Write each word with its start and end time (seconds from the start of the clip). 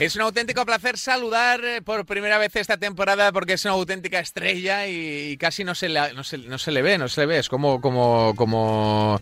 Es 0.00 0.16
un 0.16 0.22
auténtico 0.22 0.64
placer 0.64 0.96
saludar 0.96 1.62
eh, 1.62 1.82
por 1.82 2.06
primera 2.06 2.38
vez 2.38 2.56
esta 2.56 2.78
temporada 2.78 3.32
porque 3.32 3.52
es 3.52 3.66
una 3.66 3.74
auténtica 3.74 4.18
estrella 4.18 4.86
y, 4.86 5.36
casi 5.36 5.62
no 5.62 5.74
se, 5.74 5.90
le, 5.90 6.14
no, 6.14 6.24
se, 6.24 6.38
no 6.38 6.56
se 6.56 6.72
le 6.72 6.80
ve, 6.80 6.96
no 6.96 7.06
se 7.06 7.20
le 7.20 7.26
ve. 7.26 7.38
Es 7.38 7.50
como, 7.50 7.82
como, 7.82 8.32
como, 8.34 9.20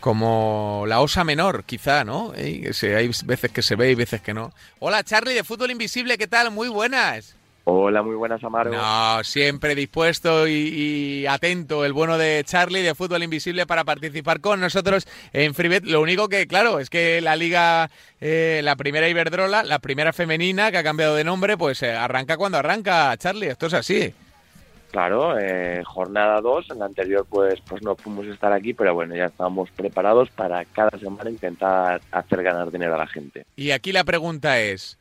como 0.00 0.84
la 0.86 1.00
osa 1.00 1.24
menor, 1.24 1.64
quizá, 1.64 2.04
¿no? 2.04 2.34
hay 2.36 3.10
veces 3.24 3.50
que 3.50 3.62
se 3.62 3.74
ve 3.74 3.90
y 3.90 3.94
veces 3.94 4.20
que 4.20 4.34
no. 4.34 4.52
Hola, 4.80 5.02
Charlie 5.02 5.32
de 5.32 5.44
Fútbol 5.44 5.70
Invisible, 5.70 6.18
¿qué 6.18 6.26
tal? 6.26 6.50
Muy 6.50 6.68
buenas. 6.68 7.37
Hola, 7.70 8.02
muy 8.02 8.16
buenas, 8.16 8.42
Amaro. 8.42 8.72
No, 8.72 9.22
siempre 9.24 9.74
dispuesto 9.74 10.48
y, 10.48 11.26
atento 11.26 11.84
el 11.84 11.92
bueno 11.92 12.16
de 12.16 12.42
Charlie 12.42 12.80
de 12.80 12.94
Fútbol 12.94 13.22
Invisible 13.22 13.66
para 13.66 13.84
participar 13.84 14.40
con 14.40 14.58
nosotros 14.58 15.06
en 15.34 15.52
Freebet. 15.52 15.84
Lo 15.84 16.00
único 16.00 16.30
que, 16.30 16.46
claro, 16.46 16.80
es 16.80 16.88
que 16.88 17.20
la 17.20 17.36
liga, 17.36 17.90
eh, 18.22 18.62
la 18.64 18.74
primera 18.76 19.06
Iberdrola, 19.06 19.64
la 19.64 19.80
primera 19.80 20.14
femenina 20.14 20.70
que 20.70 20.78
ha 20.78 20.82
cambiado 20.82 21.14
de 21.14 21.24
nombre, 21.24 21.58
pues 21.58 21.82
eh, 21.82 21.92
arranca 21.92 22.38
cuando 22.38 22.56
arranca, 22.56 23.14
Charlie. 23.18 23.48
Esto 23.48 23.66
es 23.66 23.74
así. 23.74 24.14
Claro, 24.90 25.38
eh, 25.38 25.82
jornada 25.84 26.40
2, 26.40 26.70
en 26.70 26.78
la 26.78 26.86
anterior 26.86 27.26
pues, 27.28 27.60
pues 27.68 27.82
no 27.82 27.94
pudimos 27.94 28.26
estar 28.28 28.50
aquí, 28.50 28.72
pero 28.72 28.94
bueno, 28.94 29.14
ya 29.14 29.26
estamos 29.26 29.70
preparados 29.72 30.30
para 30.30 30.64
cada 30.64 30.98
semana 30.98 31.28
intentar 31.28 32.00
hacer 32.12 32.42
ganar 32.42 32.70
dinero 32.70 32.94
a 32.94 32.98
la 32.98 33.06
gente. 33.06 33.44
Y 33.56 33.72
aquí 33.72 33.92
la 33.92 34.04
pregunta 34.04 34.58
es, 34.58 34.97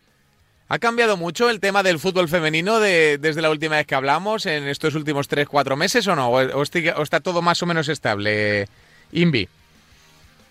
¿Ha 0.69 0.79
cambiado 0.79 1.15
mucho 1.15 1.49
el 1.49 1.61
tema 1.61 1.81
del 1.81 1.97
fútbol 1.97 2.27
femenino 2.27 2.81
desde 2.81 3.41
la 3.41 3.49
última 3.49 3.77
vez 3.77 3.87
que 3.87 3.95
hablamos, 3.95 4.45
en 4.45 4.67
estos 4.67 4.95
últimos 4.95 5.29
3-4 5.29 5.77
meses 5.77 6.05
o 6.07 6.15
no? 6.15 6.29
¿O, 6.29 6.61
está 6.61 7.21
todo 7.21 7.41
más 7.41 7.63
o 7.63 7.65
menos 7.65 7.87
estable, 7.87 8.67
Invi? 9.13 9.47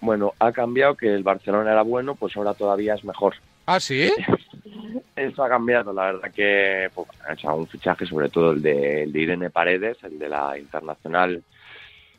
Bueno, 0.00 0.32
ha 0.38 0.52
cambiado 0.52 0.94
que 0.94 1.12
el 1.12 1.22
Barcelona 1.22 1.72
era 1.72 1.82
bueno, 1.82 2.14
pues 2.14 2.34
ahora 2.36 2.54
todavía 2.54 2.94
es 2.94 3.04
mejor. 3.04 3.34
¿Ah, 3.66 3.78
sí? 3.78 4.10
Eso 5.16 5.44
ha 5.44 5.48
cambiado, 5.50 5.92
la 5.92 6.12
verdad 6.12 6.30
que 6.34 6.88
pues, 6.94 7.08
ha 7.28 7.34
hecho 7.34 7.54
un 7.54 7.66
fichaje, 7.66 8.06
sobre 8.06 8.30
todo 8.30 8.52
el 8.52 8.62
de, 8.62 9.02
el 9.02 9.12
de 9.12 9.20
Irene 9.20 9.50
Paredes, 9.50 9.98
el 10.02 10.18
de 10.18 10.30
la 10.30 10.58
Internacional 10.58 11.42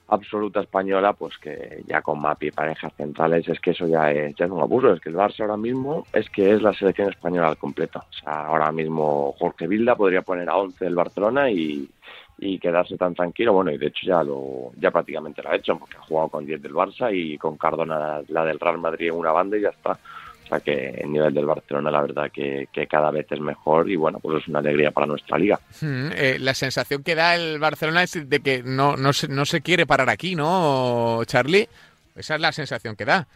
absoluta 0.09 0.61
española, 0.61 1.13
pues 1.13 1.37
que 1.37 1.83
ya 1.85 2.01
con 2.01 2.21
Mapi 2.21 2.47
y 2.47 2.51
parejas 2.51 2.93
centrales, 2.95 3.47
es 3.47 3.59
que 3.59 3.71
eso 3.71 3.87
ya 3.87 4.11
es, 4.11 4.35
ya 4.35 4.45
es 4.45 4.51
un 4.51 4.61
abuso. 4.61 4.93
Es 4.93 5.01
que 5.01 5.09
el 5.09 5.15
Barça 5.15 5.41
ahora 5.41 5.57
mismo 5.57 6.05
es 6.13 6.29
que 6.29 6.53
es 6.53 6.61
la 6.61 6.73
selección 6.73 7.09
española 7.09 7.49
al 7.49 7.57
completo. 7.57 7.99
O 7.99 8.13
sea, 8.13 8.45
ahora 8.45 8.71
mismo 8.71 9.33
Jorge 9.37 9.67
Vilda 9.67 9.95
podría 9.95 10.21
poner 10.21 10.49
a 10.49 10.57
11 10.57 10.85
del 10.85 10.95
Barcelona 10.95 11.51
y, 11.51 11.89
y 12.37 12.59
quedarse 12.59 12.97
tan 12.97 13.15
tranquilo. 13.15 13.53
Bueno, 13.53 13.71
y 13.71 13.77
de 13.77 13.87
hecho 13.87 14.07
ya 14.07 14.23
lo 14.23 14.71
ya 14.77 14.91
prácticamente 14.91 15.41
lo 15.41 15.49
ha 15.49 15.55
hecho, 15.55 15.77
porque 15.77 15.97
ha 15.97 16.01
jugado 16.01 16.29
con 16.29 16.45
10 16.45 16.61
del 16.61 16.73
Barça 16.73 17.13
y 17.13 17.37
con 17.37 17.57
Cardona 17.57 18.21
la 18.29 18.45
del 18.45 18.59
Real 18.59 18.77
Madrid 18.77 19.09
en 19.09 19.15
una 19.15 19.31
banda 19.31 19.57
y 19.57 19.61
ya 19.61 19.69
está. 19.69 19.99
O 20.47 20.49
sea 20.49 20.61
que 20.61 21.01
el 21.01 21.11
nivel 21.11 21.33
del 21.33 21.45
Barcelona, 21.45 21.91
la 21.91 22.01
verdad, 22.01 22.31
que, 22.31 22.69
cada 22.89 23.11
vez 23.11 23.27
es 23.29 23.41
mejor 23.41 23.89
y 23.89 23.97
bueno, 23.97 24.19
pues 24.19 24.41
es 24.41 24.47
una 24.47 24.59
alegría 24.59 24.91
para 24.91 25.05
nuestra 25.05 25.37
liga. 25.37 25.59
Hmm, 25.81 26.09
eh, 26.15 26.37
la 26.39 26.53
sensación 26.53 27.03
que 27.03 27.15
da 27.15 27.35
el 27.35 27.59
Barcelona 27.59 28.03
es 28.03 28.29
de 28.29 28.39
que 28.39 28.63
no, 28.63 28.95
no, 28.95 29.11
se, 29.11 29.27
no 29.27 29.45
se 29.45 29.59
quiere 29.59 29.85
parar 29.85 30.09
aquí, 30.09 30.35
¿no, 30.35 31.19
Charlie? 31.25 31.67
Esa 32.15 32.35
es 32.35 32.41
la 32.41 32.53
sensación 32.53 32.95
que 32.95 33.03
da. 33.03 33.27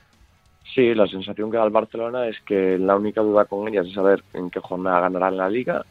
Sí, 0.74 0.96
la 0.96 1.06
sensación 1.06 1.52
que 1.52 1.58
da 1.58 1.66
el 1.66 1.70
Barcelona 1.70 2.28
es 2.28 2.40
que 2.46 2.78
la 2.78 2.96
única 2.96 3.20
duda 3.20 3.44
con 3.44 3.68
ellas 3.68 3.88
es 3.88 3.94
saber 3.94 4.24
en 4.34 4.50
qué 4.50 4.62
jornada 4.62 5.02
ganarán 5.02 5.36
la 5.36 5.50
liga. 5.50 5.84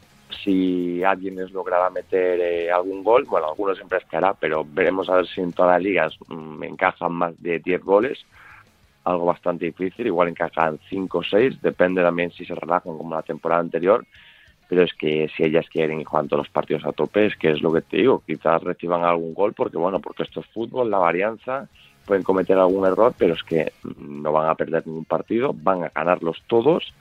Si 0.42 1.04
alguien 1.04 1.36
les 1.36 1.50
logrará 1.50 1.90
meter 1.90 2.40
eh, 2.40 2.70
algún 2.70 3.04
gol, 3.04 3.24
bueno, 3.24 3.48
algunos 3.48 3.76
siempre 3.76 3.98
esperará, 3.98 4.32
pero 4.32 4.64
veremos 4.64 5.10
a 5.10 5.16
ver 5.16 5.26
si 5.26 5.42
en 5.42 5.52
todas 5.52 5.72
las 5.72 5.82
ligas 5.82 6.16
me 6.30 6.36
mm, 6.36 6.72
encajan 6.72 7.12
más 7.12 7.42
de 7.42 7.58
10 7.58 7.82
goles 7.84 8.24
algo 9.10 9.26
bastante 9.26 9.66
difícil, 9.66 10.06
igual 10.06 10.28
encajan 10.28 10.78
5 10.88 11.18
o 11.18 11.22
6, 11.22 11.60
depende 11.60 12.02
también 12.02 12.30
si 12.30 12.44
se 12.44 12.54
relajan 12.54 12.96
como 12.96 13.14
la 13.14 13.22
temporada 13.22 13.60
anterior, 13.60 14.04
pero 14.68 14.82
es 14.82 14.94
que 14.94 15.28
si 15.36 15.42
ellas 15.42 15.66
quieren 15.68 16.00
y 16.00 16.04
juegan 16.04 16.28
todos 16.28 16.46
los 16.46 16.52
partidos 16.52 16.84
a 16.84 16.92
tope, 16.92 17.26
es 17.26 17.36
que 17.36 17.50
es 17.50 17.60
lo 17.60 17.72
que 17.72 17.82
te 17.82 17.96
digo, 17.98 18.22
quizás 18.24 18.62
reciban 18.62 19.02
algún 19.02 19.34
gol, 19.34 19.52
porque 19.52 19.76
bueno, 19.76 20.00
porque 20.00 20.22
esto 20.22 20.40
es 20.40 20.46
fútbol, 20.46 20.90
la 20.90 20.98
varianza, 20.98 21.68
pueden 22.06 22.22
cometer 22.22 22.56
algún 22.56 22.86
error, 22.86 23.12
pero 23.18 23.34
es 23.34 23.42
que 23.42 23.72
no 23.98 24.32
van 24.32 24.48
a 24.48 24.54
perder 24.54 24.86
ningún 24.86 25.04
partido, 25.04 25.52
van 25.54 25.84
a 25.84 25.88
ganarlos 25.88 26.42
todos, 26.46 26.94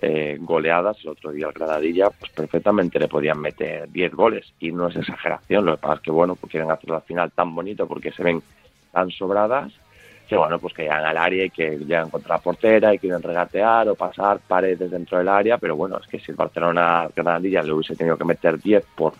eh, 0.00 0.36
goleadas, 0.40 0.96
el 1.04 1.10
otro 1.10 1.30
día 1.30 1.46
el 1.46 1.52
Granadilla, 1.52 2.10
pues 2.10 2.32
perfectamente 2.32 2.98
le 2.98 3.08
podían 3.08 3.40
meter 3.40 3.90
10 3.92 4.14
goles, 4.14 4.52
y 4.58 4.72
no 4.72 4.88
es 4.88 4.96
exageración, 4.96 5.66
lo 5.66 5.76
que 5.76 5.82
pasa 5.82 5.94
es 5.94 6.00
que 6.00 6.10
bueno, 6.10 6.34
pues 6.34 6.50
quieren 6.50 6.70
hacer 6.70 6.90
la 6.90 7.00
final 7.02 7.30
tan 7.30 7.54
bonito 7.54 7.86
porque 7.86 8.10
se 8.10 8.22
ven 8.22 8.42
tan 8.90 9.10
sobradas, 9.10 9.72
que 10.32 10.38
bueno, 10.38 10.58
pues 10.58 10.72
que 10.72 10.82
llegan 10.84 11.04
al 11.04 11.18
área 11.18 11.44
y 11.44 11.50
que 11.50 11.76
llegan 11.76 12.08
contra 12.08 12.36
la 12.36 12.42
portera 12.42 12.94
y 12.94 12.98
quieren 12.98 13.22
regatear 13.22 13.86
o 13.90 13.94
pasar 13.94 14.38
paredes 14.38 14.90
dentro 14.90 15.18
del 15.18 15.28
área, 15.28 15.58
pero 15.58 15.76
bueno, 15.76 15.98
es 15.98 16.06
que 16.06 16.18
si 16.18 16.30
el 16.30 16.38
Barcelona 16.38 17.06
Granadilla 17.14 17.62
le 17.62 17.72
hubiese 17.72 17.94
tenido 17.94 18.16
que 18.16 18.24
meter 18.24 18.58
10 18.58 18.82
por 18.96 19.12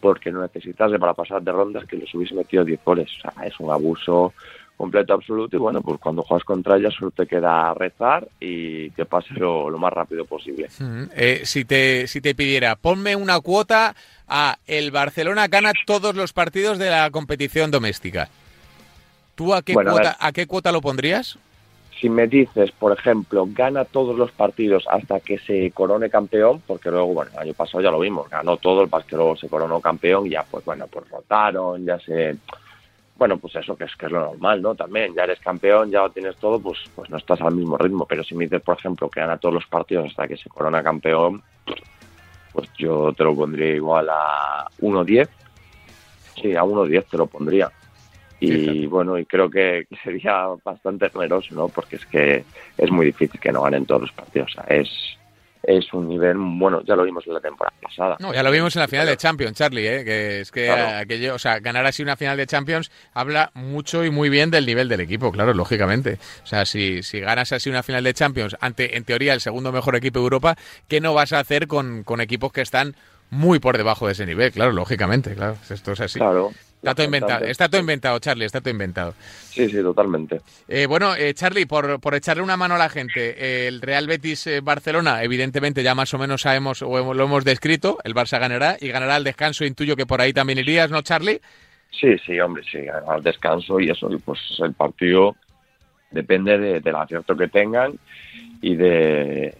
porque 0.00 0.30
no 0.30 0.40
necesitase 0.40 1.00
para 1.00 1.14
pasar 1.14 1.42
de 1.42 1.50
rondas 1.50 1.84
que 1.84 1.96
les 1.96 2.14
hubiese 2.14 2.36
metido 2.36 2.64
10 2.64 2.80
goles, 2.84 3.10
o 3.18 3.22
sea, 3.22 3.44
es 3.44 3.58
un 3.58 3.72
abuso 3.72 4.34
completo 4.76 5.14
absoluto 5.14 5.56
y 5.56 5.58
bueno, 5.58 5.80
pues 5.82 5.98
cuando 5.98 6.22
juegas 6.22 6.44
contra 6.44 6.76
ella 6.76 6.90
solo 6.92 7.10
te 7.10 7.26
queda 7.26 7.74
rezar 7.74 8.28
y 8.38 8.90
que 8.90 9.04
pase 9.04 9.34
lo, 9.34 9.68
más 9.78 9.92
rápido 9.92 10.24
posible. 10.26 10.68
Eh, 11.16 11.40
si, 11.44 11.64
te, 11.64 12.06
si 12.06 12.20
te 12.20 12.36
pidiera, 12.36 12.76
ponme 12.76 13.16
una 13.16 13.40
cuota 13.40 13.96
a 14.28 14.58
el 14.68 14.92
Barcelona 14.92 15.48
gana 15.48 15.72
todos 15.86 16.14
los 16.14 16.32
partidos 16.32 16.78
de 16.78 16.90
la 16.90 17.10
competición 17.10 17.72
doméstica. 17.72 18.28
¿Tú 19.42 19.52
a 19.52 19.62
qué, 19.62 19.74
cuota, 19.74 20.16
a, 20.20 20.30
qué 20.30 20.46
cuota 20.46 20.70
lo 20.70 20.80
pondrías? 20.80 21.36
Si 22.00 22.08
me 22.08 22.28
dices, 22.28 22.70
por 22.70 22.96
ejemplo, 22.96 23.44
gana 23.48 23.84
todos 23.84 24.16
los 24.16 24.30
partidos 24.30 24.84
hasta 24.88 25.18
que 25.18 25.36
se 25.38 25.72
corone 25.72 26.08
campeón, 26.08 26.62
porque 26.64 26.92
luego, 26.92 27.08
bueno, 27.08 27.32
el 27.34 27.38
año 27.40 27.54
pasado 27.54 27.82
ya 27.82 27.90
lo 27.90 27.98
vimos, 27.98 28.30
ganó 28.30 28.56
todo, 28.56 28.82
el 28.82 28.90
luego 29.10 29.36
se 29.36 29.48
coronó 29.48 29.80
campeón, 29.80 30.28
y 30.28 30.30
ya 30.30 30.44
pues 30.48 30.64
bueno, 30.64 30.86
pues 30.86 31.10
rotaron, 31.10 31.84
ya 31.84 31.98
se 31.98 32.36
bueno, 33.16 33.36
pues 33.38 33.56
eso 33.56 33.76
que 33.76 33.84
es 33.84 33.96
que 33.96 34.06
es 34.06 34.12
lo 34.12 34.20
normal, 34.20 34.62
¿no? 34.62 34.76
También, 34.76 35.12
ya 35.12 35.24
eres 35.24 35.40
campeón, 35.40 35.90
ya 35.90 36.02
lo 36.02 36.10
tienes 36.10 36.36
todo, 36.36 36.60
pues, 36.60 36.78
pues 36.94 37.10
no 37.10 37.16
estás 37.16 37.40
al 37.40 37.54
mismo 37.54 37.76
ritmo. 37.76 38.06
Pero 38.06 38.22
si 38.22 38.36
me 38.36 38.44
dices, 38.44 38.62
por 38.62 38.78
ejemplo, 38.78 39.08
que 39.08 39.20
gana 39.20 39.38
todos 39.38 39.54
los 39.54 39.66
partidos 39.66 40.06
hasta 40.10 40.26
que 40.28 40.36
se 40.36 40.48
corona 40.48 40.82
campeón, 40.82 41.42
pues 42.52 42.68
yo 42.78 43.12
te 43.12 43.22
lo 43.24 43.34
pondría 43.34 43.74
igual 43.74 44.08
a 44.08 44.68
1-10. 44.80 45.28
Sí, 46.40 46.56
a 46.56 46.62
1-10 46.62 47.04
te 47.10 47.16
lo 47.16 47.26
pondría 47.26 47.70
y 48.42 48.86
bueno, 48.86 49.18
y 49.18 49.24
creo 49.24 49.48
que 49.48 49.86
sería 50.02 50.46
bastante 50.64 51.08
generoso, 51.10 51.54
¿no? 51.54 51.68
Porque 51.68 51.96
es 51.96 52.06
que 52.06 52.44
es 52.76 52.90
muy 52.90 53.06
difícil 53.06 53.40
que 53.40 53.52
no 53.52 53.62
ganen 53.62 53.86
todos 53.86 54.02
los 54.02 54.12
partidos. 54.12 54.50
O 54.50 54.54
sea, 54.54 54.76
es, 54.76 54.88
es 55.62 55.92
un 55.92 56.08
nivel, 56.08 56.36
bueno, 56.36 56.82
ya 56.84 56.96
lo 56.96 57.04
vimos 57.04 57.26
en 57.26 57.34
la 57.34 57.40
temporada 57.40 57.76
pasada. 57.80 58.16
No, 58.18 58.34
ya 58.34 58.42
lo 58.42 58.50
vimos 58.50 58.74
en 58.74 58.80
la 58.80 58.88
final 58.88 59.06
de 59.06 59.16
Champions, 59.16 59.56
Charlie, 59.56 59.86
¿eh? 59.86 60.04
que 60.04 60.40
es 60.40 60.50
que 60.50 60.70
aquello, 60.70 61.34
o 61.34 61.38
sea, 61.38 61.60
ganar 61.60 61.86
así 61.86 62.02
una 62.02 62.16
final 62.16 62.36
de 62.36 62.46
Champions 62.46 62.90
habla 63.14 63.50
mucho 63.54 64.04
y 64.04 64.10
muy 64.10 64.28
bien 64.28 64.50
del 64.50 64.66
nivel 64.66 64.88
del 64.88 65.00
equipo, 65.00 65.30
claro, 65.30 65.54
lógicamente. 65.54 66.18
O 66.42 66.46
sea, 66.46 66.66
si, 66.66 67.02
si 67.02 67.20
ganas 67.20 67.52
así 67.52 67.70
una 67.70 67.82
final 67.82 68.02
de 68.02 68.14
Champions 68.14 68.56
ante, 68.60 68.96
en 68.96 69.04
teoría, 69.04 69.34
el 69.34 69.40
segundo 69.40 69.70
mejor 69.72 69.94
equipo 69.94 70.18
de 70.18 70.24
Europa, 70.24 70.56
¿qué 70.88 71.00
no 71.00 71.14
vas 71.14 71.32
a 71.32 71.38
hacer 71.38 71.68
con, 71.68 72.02
con 72.02 72.20
equipos 72.20 72.52
que 72.52 72.60
están 72.60 72.96
muy 73.30 73.60
por 73.60 73.76
debajo 73.76 74.06
de 74.06 74.12
ese 74.12 74.26
nivel? 74.26 74.52
Claro, 74.52 74.72
lógicamente, 74.72 75.34
claro, 75.34 75.56
esto 75.70 75.92
es 75.92 76.00
así. 76.00 76.18
Claro. 76.18 76.50
Está 76.82 76.96
todo 76.96 77.04
inventado, 77.04 77.44
está 77.44 77.68
todo 77.68 77.80
inventado, 77.80 78.18
Charlie, 78.18 78.44
está 78.44 78.60
todo 78.60 78.70
inventado. 78.70 79.14
Sí, 79.20 79.68
sí, 79.68 79.80
totalmente. 79.80 80.40
Eh, 80.66 80.86
bueno, 80.86 81.14
eh, 81.14 81.32
Charlie, 81.32 81.64
por, 81.64 82.00
por 82.00 82.16
echarle 82.16 82.42
una 82.42 82.56
mano 82.56 82.74
a 82.74 82.78
la 82.78 82.88
gente, 82.88 83.68
el 83.68 83.80
Real 83.80 84.08
Betis 84.08 84.48
eh, 84.48 84.60
Barcelona, 84.60 85.22
evidentemente 85.22 85.84
ya 85.84 85.94
más 85.94 86.12
o 86.12 86.18
menos 86.18 86.40
sabemos 86.40 86.82
o 86.82 87.14
lo 87.14 87.24
hemos 87.24 87.44
descrito, 87.44 87.98
el 88.02 88.16
Barça 88.16 88.40
ganará 88.40 88.78
y 88.80 88.88
ganará 88.88 89.14
al 89.14 89.22
descanso, 89.22 89.64
intuyo 89.64 89.94
que 89.94 90.06
por 90.06 90.20
ahí 90.20 90.32
también 90.32 90.58
irías, 90.58 90.90
¿no, 90.90 91.02
Charlie? 91.02 91.40
Sí, 91.92 92.18
sí, 92.26 92.40
hombre, 92.40 92.64
sí, 92.68 92.80
al 92.88 93.22
descanso 93.22 93.78
y 93.78 93.88
eso, 93.88 94.08
pues 94.24 94.40
el 94.58 94.72
partido 94.72 95.36
depende 96.10 96.80
del 96.80 96.96
acierto 96.96 97.36
que 97.36 97.46
tengan 97.46 97.92
y 98.60 98.74
de 98.74 99.54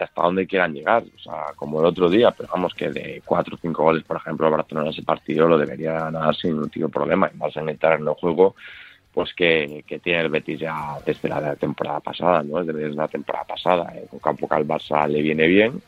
hasta 0.00 0.22
dónde 0.22 0.46
quieran 0.46 0.72
llegar. 0.72 1.02
O 1.02 1.18
sea, 1.18 1.52
como 1.56 1.80
el 1.80 1.86
otro 1.86 2.08
día, 2.08 2.30
pero 2.30 2.48
vamos 2.52 2.74
que 2.74 2.90
de 2.90 3.22
cuatro 3.24 3.56
o 3.56 3.58
cinco 3.60 3.84
goles, 3.84 4.04
por 4.04 4.16
ejemplo, 4.16 4.46
el 4.46 4.52
Barcelona 4.52 4.90
ese 4.90 5.02
partido 5.02 5.48
lo 5.48 5.58
debería 5.58 5.92
ganar 5.92 6.34
sin 6.34 6.60
ningún 6.60 6.90
problema. 6.90 7.30
Y 7.32 7.38
vas 7.38 7.56
a 7.56 7.60
entrar 7.60 8.00
en 8.00 8.06
el 8.06 8.14
juego 8.14 8.54
pues 9.12 9.34
que, 9.34 9.84
tiene 10.02 10.20
el 10.20 10.28
Betis 10.28 10.60
ya 10.60 10.96
desde 11.04 11.28
la 11.28 11.56
temporada 11.56 11.98
pasada, 11.98 12.42
¿no? 12.42 12.62
Desde 12.62 12.94
la 12.94 13.08
temporada 13.08 13.44
pasada. 13.44 13.92
En 13.94 14.04
un 14.12 14.20
campo 14.20 14.48
que 14.48 14.54
al 14.54 14.66
Barça 14.66 15.08
le 15.08 15.22
viene 15.22 15.46
bien. 15.46 15.82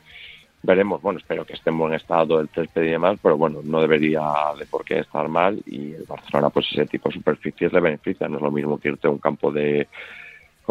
Veremos, 0.62 1.00
bueno, 1.00 1.20
espero 1.20 1.44
que 1.44 1.54
esté 1.54 1.70
en 1.70 1.78
buen 1.78 1.94
estado 1.94 2.40
el 2.40 2.48
césped 2.48 2.82
y 2.82 2.90
demás, 2.90 3.18
pero 3.22 3.38
bueno, 3.38 3.60
no 3.62 3.80
debería 3.80 4.20
de 4.58 4.66
por 4.66 4.84
qué 4.84 4.98
estar 4.98 5.26
mal 5.28 5.62
y 5.64 5.92
el 5.92 6.04
Barcelona, 6.04 6.50
pues 6.50 6.66
ese 6.72 6.86
tipo 6.86 7.08
de 7.08 7.14
superficies 7.14 7.72
le 7.72 7.80
beneficia. 7.80 8.28
No 8.28 8.36
es 8.36 8.42
lo 8.42 8.50
mismo 8.50 8.78
que 8.78 8.88
irte 8.88 9.06
a 9.06 9.10
un 9.10 9.18
campo 9.18 9.50
de 9.52 9.88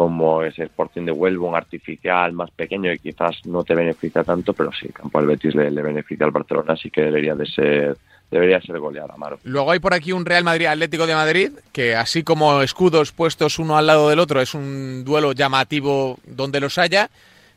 como 0.00 0.42
ese 0.42 0.62
Sporting 0.62 1.04
de 1.04 1.12
Huelva, 1.12 1.46
un 1.46 1.54
artificial 1.54 2.32
más 2.32 2.50
pequeño 2.52 2.90
y 2.90 2.98
quizás 2.98 3.44
no 3.44 3.64
te 3.64 3.74
beneficia 3.74 4.24
tanto, 4.24 4.54
pero 4.54 4.70
sí, 4.72 4.88
campo 4.88 5.18
al 5.18 5.26
Betis 5.26 5.54
le, 5.54 5.70
beneficia 5.70 6.24
al 6.24 6.32
Barcelona, 6.32 6.72
así 6.72 6.90
que 6.90 7.02
debería 7.02 7.34
de 7.34 7.44
ser 7.44 7.98
debería 8.30 8.62
ser 8.62 8.78
goleada. 8.78 9.14
Luego 9.42 9.70
hay 9.70 9.78
por 9.78 9.92
aquí 9.92 10.12
un 10.12 10.24
Real 10.24 10.42
Madrid 10.42 10.64
Atlético 10.64 11.06
de 11.06 11.14
Madrid, 11.14 11.50
que 11.70 11.96
así 11.96 12.22
como 12.22 12.62
escudos 12.62 13.12
puestos 13.12 13.58
uno 13.58 13.76
al 13.76 13.88
lado 13.88 14.08
del 14.08 14.20
otro, 14.20 14.40
es 14.40 14.54
un 14.54 15.04
duelo 15.04 15.32
llamativo 15.32 16.18
donde 16.24 16.60
los 16.60 16.78
haya, 16.78 17.10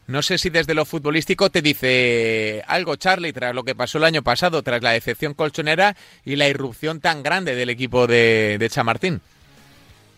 No 0.05 0.21
sé 0.21 0.37
si 0.37 0.49
desde 0.49 0.73
lo 0.73 0.83
futbolístico 0.83 1.49
te 1.49 1.61
dice 1.61 2.61
algo, 2.67 2.97
Charlie, 2.97 3.31
tras 3.31 3.55
lo 3.55 3.63
que 3.63 3.73
pasó 3.73 3.99
el 3.99 4.03
año 4.03 4.21
pasado, 4.21 4.63
tras 4.63 4.83
la 4.83 4.91
decepción 4.91 5.33
colchonera 5.33 5.95
y 6.25 6.35
la 6.35 6.49
irrupción 6.49 6.99
tan 6.99 7.23
grande 7.23 7.55
del 7.55 7.69
equipo 7.69 8.05
de, 8.05 8.57
de 8.59 8.69
Chamartín. 8.69 9.21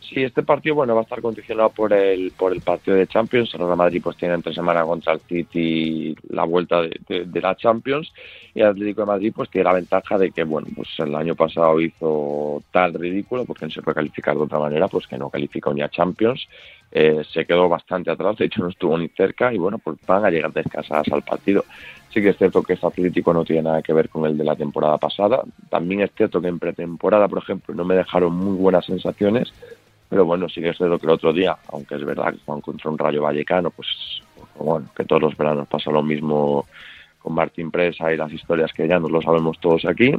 Sí, 0.09 0.23
este 0.23 0.43
partido 0.43 0.75
bueno 0.75 0.93
va 0.93 1.01
a 1.01 1.03
estar 1.03 1.21
condicionado 1.21 1.69
por 1.69 1.91
el 1.91 2.31
por 2.31 2.53
el 2.53 2.61
partido 2.61 2.95
de 2.95 3.07
Champions. 3.07 3.53
El 3.53 3.61
Real 3.61 3.77
Madrid 3.77 4.01
pues 4.03 4.15
tiene 4.17 4.35
entre 4.35 4.53
semana 4.53 4.83
contra 4.83 5.13
el 5.13 5.19
City 5.21 6.15
la 6.29 6.43
vuelta 6.43 6.81
de, 6.81 7.41
la 7.41 7.55
Champions 7.55 8.13
y 8.53 8.61
el 8.61 8.67
Atlético 8.67 9.01
de 9.01 9.07
Madrid 9.07 9.33
pues 9.35 9.49
tiene 9.49 9.65
la 9.65 9.73
ventaja 9.73 10.17
de 10.17 10.31
que 10.31 10.43
bueno 10.43 10.67
pues 10.75 10.89
el 10.99 11.15
año 11.15 11.35
pasado 11.35 11.81
hizo 11.81 12.61
tal 12.71 12.93
ridículo 12.93 13.45
porque 13.45 13.65
no 13.65 13.71
se 13.71 13.81
puede 13.81 13.95
calificar 13.95 14.35
de 14.35 14.43
otra 14.43 14.59
manera 14.59 14.87
pues 14.87 15.07
que 15.07 15.17
no 15.17 15.29
calificó 15.29 15.73
ni 15.73 15.81
a 15.81 15.89
Champions. 15.89 16.47
Eh, 16.91 17.23
se 17.33 17.45
quedó 17.45 17.67
bastante 17.67 18.11
atrás, 18.11 18.37
de 18.37 18.45
hecho 18.45 18.61
no 18.61 18.69
estuvo 18.69 18.97
ni 18.97 19.07
cerca 19.09 19.51
y 19.51 19.57
bueno 19.57 19.79
pues 19.79 19.97
van 20.05 20.23
a 20.23 20.29
llegar 20.29 20.53
descansadas 20.53 21.07
al 21.11 21.23
partido. 21.23 21.65
Sí 22.13 22.21
que 22.21 22.29
es 22.29 22.37
cierto 22.37 22.61
que 22.63 22.73
este 22.73 22.87
Atlético 22.87 23.33
no 23.33 23.43
tiene 23.43 23.63
nada 23.63 23.81
que 23.81 23.91
ver 23.91 24.07
con 24.07 24.25
el 24.25 24.37
de 24.37 24.43
la 24.45 24.55
temporada 24.55 24.97
pasada. 24.97 25.41
También 25.69 26.01
es 26.01 26.11
cierto 26.15 26.39
que 26.39 26.47
en 26.47 26.59
pretemporada, 26.59 27.27
por 27.27 27.39
ejemplo, 27.39 27.75
no 27.75 27.83
me 27.83 27.95
dejaron 27.95 28.33
muy 28.33 28.55
buenas 28.55 28.85
sensaciones 28.85 29.51
pero 30.09 30.25
bueno, 30.25 30.47
sí 30.47 30.61
que 30.61 30.69
es 30.69 30.79
lo 30.79 30.99
que 30.99 31.05
el 31.05 31.13
otro 31.13 31.33
día, 31.33 31.57
aunque 31.71 31.95
es 31.95 32.05
verdad 32.05 32.33
que 32.33 32.39
juegan 32.45 32.61
contra 32.61 32.91
un 32.91 32.97
Rayo 32.97 33.21
Vallecano, 33.21 33.71
pues, 33.71 33.87
pues 34.35 34.49
bueno, 34.55 34.87
que 34.95 35.05
todos 35.05 35.21
los 35.21 35.37
veranos 35.37 35.67
pasa 35.67 35.91
lo 35.91 36.03
mismo 36.03 36.65
con 37.19 37.33
Martín 37.33 37.71
Presa 37.71 38.13
y 38.13 38.17
las 38.17 38.31
historias 38.31 38.71
que 38.71 38.87
ya 38.87 38.99
nos 38.99 39.11
lo 39.11 39.21
sabemos 39.21 39.59
todos 39.59 39.85
aquí. 39.85 40.13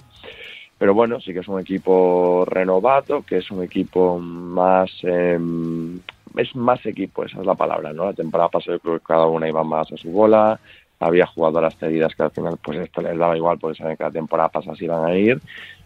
Pero 0.79 0.93
bueno, 0.93 1.21
sí 1.21 1.33
que 1.33 1.39
es 1.39 1.49
un 1.49 1.61
equipo 1.61 2.45
renovado, 2.47 3.23
que 3.23 3.39
es 3.39 3.51
un 3.51 3.63
equipo 3.63 4.19
más... 4.19 4.91
Em, 5.03 6.01
es 6.37 6.55
más 6.55 6.85
equipo, 6.85 7.25
esa 7.25 7.41
es 7.41 7.47
la 7.47 7.55
palabra, 7.55 7.95
¿no? 7.95 8.05
La 8.05 8.13
temporada 8.13 8.51
pasada 8.51 8.79
creo 8.79 8.99
que 8.99 9.07
cada 9.07 9.27
una 9.27 9.49
iba 9.49 9.65
más 9.65 9.91
a 9.91 9.97
su 9.97 10.11
bola, 10.11 10.61
había 11.01 11.27
jugadoras 11.27 11.77
cedidas 11.77 12.15
que 12.15 12.23
al 12.23 12.31
final 12.31 12.59
pues 12.63 12.79
esto 12.79 13.03
les 13.03 13.19
daba 13.19 13.37
igual 13.37 13.59
porque 13.59 13.79
saben 13.79 13.97
que 13.97 14.05
la 14.05 14.11
temporada 14.11 14.49
pasada 14.49 14.77
se 14.77 14.85
iban 14.85 15.05
a 15.05 15.15
ir. 15.15 15.41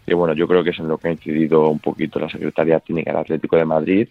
Y 0.05 0.13
bueno, 0.13 0.33
yo 0.33 0.47
creo 0.47 0.63
que 0.63 0.71
es 0.71 0.79
en 0.79 0.87
lo 0.87 0.97
que 0.97 1.09
ha 1.09 1.11
incidido 1.11 1.67
un 1.69 1.79
poquito 1.79 2.19
la 2.19 2.29
Secretaría 2.29 2.79
Técnica 2.79 3.11
del 3.11 3.21
Atlético 3.21 3.55
de 3.57 3.65
Madrid. 3.65 4.07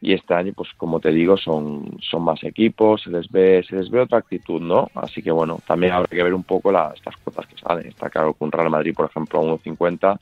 Y 0.00 0.12
este 0.12 0.34
año 0.34 0.52
pues 0.54 0.68
como 0.76 1.00
te 1.00 1.10
digo 1.10 1.38
son 1.38 1.98
son 2.02 2.22
más 2.22 2.44
equipos 2.44 3.02
se 3.02 3.10
les 3.10 3.30
ve 3.30 3.64
se 3.66 3.76
les 3.76 3.88
ve 3.90 4.00
otra 4.00 4.18
actitud 4.18 4.60
no 4.60 4.90
así 4.94 5.22
que 5.22 5.30
bueno 5.30 5.58
también 5.66 5.94
habrá 5.94 6.06
que 6.06 6.22
ver 6.22 6.34
un 6.34 6.42
poco 6.42 6.70
las 6.70 6.94
estas 6.94 7.16
cuotas 7.16 7.46
que 7.46 7.56
salen. 7.56 7.88
Está 7.88 8.10
claro 8.10 8.34
que 8.34 8.44
un 8.44 8.52
Real 8.52 8.68
Madrid 8.68 8.94
por 8.94 9.06
ejemplo 9.06 9.40
a 9.40 9.58
1.50 9.58 10.18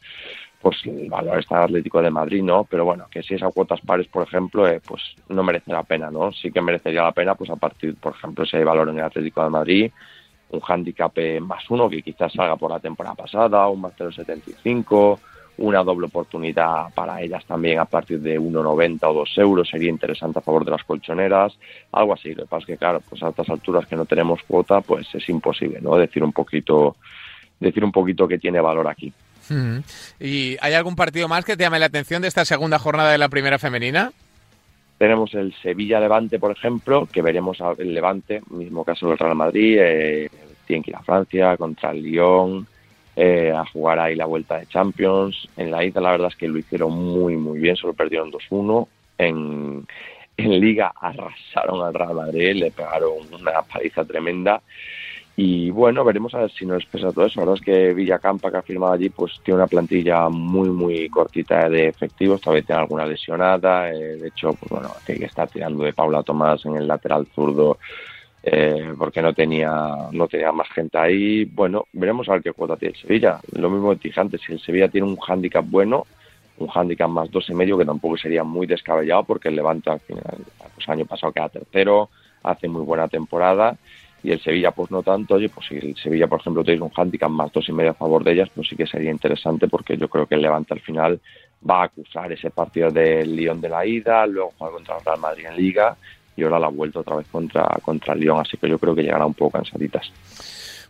pues 0.65 0.79
el 0.87 1.11
valor 1.11 1.39
está 1.39 1.65
Atlético 1.65 2.01
de 2.01 2.11
Madrid 2.11 2.43
no 2.43 2.65
pero 2.65 2.87
bueno 2.87 3.07
que 3.11 3.23
si 3.23 3.35
es 3.35 3.43
a 3.43 3.51
cuotas 3.51 3.83
pares 3.83 4.09
por 4.09 4.23
ejemplo 4.23 4.67
eh, 4.67 4.81
pues 4.83 5.03
no 5.29 5.43
merece 5.43 5.71
la 5.71 5.83
pena 5.83 6.11
no 6.11 6.33
sí 6.33 6.51
que 6.51 6.63
merecería 6.63 7.03
la 7.03 7.13
pena 7.13 7.35
pues 7.35 7.51
a 7.51 7.57
partir 7.57 7.95
por 7.97 8.15
ejemplo 8.15 8.47
si 8.47 8.57
hay 8.57 8.65
valor 8.65 8.89
en 8.89 8.99
el 8.99 9.05
Atlético 9.05 9.45
de 9.45 9.51
Madrid 9.51 9.93
un 10.55 10.61
handicap 10.67 11.13
más 11.41 11.69
uno 11.71 11.89
que 11.89 12.03
quizás 12.03 12.33
salga 12.33 12.57
por 12.57 12.71
la 12.71 12.81
temporada 12.81 13.15
pasada, 13.15 13.69
un 13.69 13.81
más 13.81 13.93
0,75, 13.97 15.19
una 15.59 15.85
doble 15.85 16.07
oportunidad 16.07 16.93
para 16.95 17.21
ellas 17.21 17.45
también 17.45 17.79
a 17.79 17.85
partir 17.85 18.21
de 18.21 18.41
1,90 18.41 18.99
o 19.03 19.15
2 19.15 19.39
euros 19.39 19.69
sería 19.69 19.91
interesante 19.91 20.39
a 20.39 20.43
favor 20.43 20.65
de 20.65 20.73
las 20.73 20.85
colchoneras, 20.85 21.57
algo 21.93 22.15
así. 22.15 22.35
Lo 22.35 22.45
que 22.45 22.49
pasa 22.49 22.63
es 22.63 22.67
que, 22.67 22.77
claro, 22.77 23.01
pues 23.09 23.23
a 23.23 23.29
estas 23.29 23.49
alturas 23.51 23.87
que 23.87 23.97
no 23.97 24.05
tenemos 24.05 24.43
cuota, 24.47 24.81
pues 24.81 25.07
es 25.15 25.29
imposible, 25.29 25.81
¿no? 25.81 25.97
Decir 25.97 26.25
un 26.25 26.33
poquito, 26.33 26.97
decir 27.61 27.85
un 27.85 27.93
poquito 27.93 28.27
que 28.27 28.39
tiene 28.39 28.61
valor 28.61 28.89
aquí. 28.89 29.13
¿Y 30.21 30.57
hay 30.61 30.75
algún 30.75 30.97
partido 30.97 31.29
más 31.29 31.45
que 31.45 31.57
te 31.57 31.65
llame 31.65 31.79
la 31.79 31.87
atención 31.87 32.23
de 32.23 32.29
esta 32.29 32.45
segunda 32.45 32.79
jornada 32.79 33.13
de 33.13 33.19
la 33.19 33.29
primera 33.29 33.59
femenina? 33.59 34.13
Tenemos 34.99 35.35
el 35.35 35.55
Sevilla-Levante, 35.63 36.39
por 36.39 36.53
ejemplo, 36.53 37.09
que 37.11 37.21
veremos 37.21 37.59
el 37.79 37.95
Levante, 37.95 38.43
mismo 38.51 38.85
caso 38.85 39.09
del 39.09 39.19
Real 39.19 39.35
Madrid, 39.35 39.79
eh, 39.81 40.31
tiene 40.67 40.83
que 40.83 40.93
ir 40.93 40.97
a 40.97 41.03
Francia 41.03 41.57
contra 41.57 41.91
el 41.91 42.03
Lyon, 42.03 42.67
eh, 43.17 43.53
a 43.55 43.65
jugar 43.67 43.99
ahí 43.99 44.15
la 44.15 44.27
vuelta 44.27 44.59
de 44.59 44.67
Champions. 44.67 45.49
En 45.57 45.71
la 45.71 45.85
ida 45.85 46.01
la 46.01 46.13
verdad 46.13 46.29
es 46.29 46.37
que 46.37 46.49
lo 46.49 46.59
hicieron 46.59 46.93
muy, 46.93 47.37
muy 47.37 47.59
bien, 47.59 47.77
solo 47.77 47.93
perdieron 47.93 48.31
2-1. 48.31 48.89
En, 49.19 49.87
en 50.37 50.61
Liga 50.61 50.93
arrasaron 51.01 51.83
al 51.83 51.95
Real 51.95 52.15
Madrid, 52.15 52.55
le 52.55 52.71
pegaron 52.71 53.13
una 53.33 53.63
paliza 53.63 54.05
tremenda 54.05 54.63
y 55.37 55.71
bueno, 55.71 56.05
veremos 56.05 56.33
a 56.35 56.39
ver 56.39 56.53
si 56.53 56.65
nos 56.65 56.87
pesa 56.87 57.11
todo 57.11 57.27
eso. 57.27 57.41
La 57.41 57.47
verdad 57.47 57.61
es 57.61 57.65
que 57.65 57.93
Villacampa, 57.93 58.53
que 58.53 58.57
ha 58.59 58.63
firmado 58.63 58.93
allí, 58.93 59.09
pues 59.09 59.41
tiene 59.43 59.57
una 59.57 59.67
plantilla 59.67 60.29
muy, 60.29 60.69
muy 60.69 61.09
cortita 61.09 61.69
de 61.69 61.89
efectivos. 61.89 62.41
Todavía 62.41 62.63
tiene 62.63 62.83
alguna 62.83 63.05
lesionada. 63.05 63.91
Eh, 63.91 64.17
de 64.17 64.29
hecho, 64.29 64.53
pues 64.53 64.71
bueno, 64.71 64.91
hay 65.09 65.19
que 65.19 65.25
estar 65.25 65.49
tirando 65.49 65.83
de 65.83 65.93
Paula 65.93 66.23
Tomás 66.23 66.65
en 66.67 66.77
el 66.77 66.87
lateral 66.87 67.27
zurdo 67.35 67.79
eh, 68.45 68.95
porque 68.97 69.23
no 69.23 69.33
tenía, 69.33 70.09
no 70.13 70.29
tenía 70.29 70.53
más 70.53 70.69
gente 70.69 70.99
ahí. 70.99 71.45
Bueno, 71.47 71.87
veremos 71.93 72.29
a 72.29 72.35
ver 72.35 72.43
qué 72.43 72.53
cuota 72.53 72.77
tiene 72.77 72.95
el 72.95 73.01
Sevilla. 73.01 73.41
Lo 73.57 73.69
mismo 73.71 73.91
que 73.91 74.09
dije 74.09 74.23
si 74.39 74.53
el 74.53 74.61
Sevilla 74.61 74.89
tiene 74.89 75.09
un 75.09 75.17
hándicap 75.17 75.65
bueno, 75.69 76.07
un 76.59 76.69
hándicap 76.69 77.11
más 77.11 77.29
dos 77.33 77.51
y 77.51 77.55
medio, 77.55 77.77
que 77.77 77.85
tampoco 77.85 78.17
sería 78.17 78.45
muy 78.45 78.69
descabellado 78.69 79.25
porque 79.25 79.49
el 79.49 79.57
Levante 79.57 79.91
al 79.91 79.99
final, 79.99 80.37
pues 80.77 80.89
año 80.89 81.07
pasado 81.07 81.33
queda 81.33 81.49
tercero, 81.49 82.11
hace 82.45 82.69
muy 82.69 82.83
buena 82.83 83.09
temporada 83.09 83.77
y 84.25 84.33
el 84.33 84.43
Sevilla 84.43 84.71
pues 84.71 84.91
no 84.91 85.03
tanto, 85.03 85.35
oye, 85.35 85.51
pues 85.51 85.67
si 85.69 85.77
el 85.77 85.95
Sevilla 85.97 86.27
por 86.27 86.41
ejemplo 86.41 86.65
tiene 86.65 86.81
un 86.81 86.91
handicap 86.97 87.31
más 87.31 87.53
dos 87.53 87.69
y 87.69 87.73
medio 87.73 87.91
a 87.91 87.95
favor 87.95 88.25
de 88.25 88.33
ellas, 88.33 88.49
pues 88.55 88.67
sí 88.67 88.75
que 88.75 88.87
sería 88.87 89.11
interesante 89.11 89.69
porque 89.69 89.99
yo 89.99 90.09
creo 90.09 90.27
que 90.27 90.35
el 90.35 90.41
Levante 90.41 90.73
al 90.73 90.81
final 90.81 91.21
va 91.69 91.83
a 91.83 91.85
acusar 91.85 92.33
ese 92.33 92.51
partido 92.51 92.91
del 92.91 93.37
Lyon 93.37 93.61
de 93.61 93.69
la 93.69 93.85
ida, 93.85 94.27
luego 94.27 94.55
juega 94.57 94.73
contra 94.73 94.97
el 94.97 95.05
Real 95.05 95.21
Madrid 95.21 95.45
en 95.47 95.57
Liga 95.57 95.97
y 96.37 96.43
ahora 96.43 96.59
la 96.59 96.69
vuelta 96.69 97.01
otra 97.01 97.17
vez 97.17 97.27
contra, 97.31 97.69
contra 97.83 98.15
el 98.15 98.21
Lyon, 98.21 98.41
así 98.41 98.57
que 98.57 98.67
yo 98.67 98.79
creo 98.79 98.95
que 98.95 99.03
llegará 99.03 99.27
un 99.27 99.35
poco 99.35 99.59
cansaditas. 99.59 100.11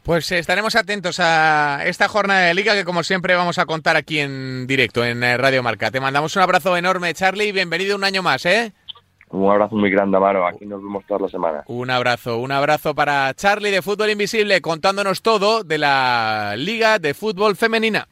Pues 0.04 0.30
estaremos 0.30 0.76
atentos 0.76 1.18
a 1.18 1.80
esta 1.86 2.08
jornada 2.08 2.42
de 2.42 2.54
liga 2.54 2.74
que 2.74 2.84
como 2.84 3.02
siempre 3.02 3.34
vamos 3.34 3.58
a 3.58 3.66
contar 3.66 3.96
aquí 3.96 4.20
en 4.20 4.66
directo 4.66 5.04
en 5.04 5.24
eh, 5.24 5.38
Radio 5.38 5.62
Marca. 5.62 5.90
Te 5.90 5.98
mandamos 5.98 6.36
un 6.36 6.42
abrazo 6.42 6.76
enorme, 6.76 7.14
Charlie, 7.14 7.48
y 7.48 7.52
bienvenido 7.52 7.96
un 7.96 8.04
año 8.04 8.22
más, 8.22 8.44
¿eh? 8.46 8.74
Un 9.30 9.50
abrazo 9.50 9.76
muy 9.76 9.90
grande, 9.90 10.16
Amaro. 10.16 10.46
Aquí 10.46 10.64
nos 10.66 10.82
vemos 10.82 11.04
toda 11.06 11.20
la 11.20 11.28
semana. 11.28 11.64
Un 11.66 11.90
abrazo, 11.90 12.38
un 12.38 12.52
abrazo 12.52 12.94
para 12.94 13.32
Charlie 13.34 13.70
de 13.70 13.82
Fútbol 13.82 14.10
Invisible 14.10 14.60
contándonos 14.60 15.22
todo 15.22 15.64
de 15.64 15.78
la 15.78 16.54
Liga 16.56 16.98
de 16.98 17.14
Fútbol 17.14 17.56
Femenina. 17.56 18.08